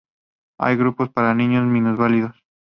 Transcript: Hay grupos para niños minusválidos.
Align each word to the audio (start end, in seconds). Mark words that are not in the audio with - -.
Hay 0.57 0.77
grupos 0.77 1.09
para 1.11 1.35
niños 1.35 1.63
minusválidos. 1.67 2.35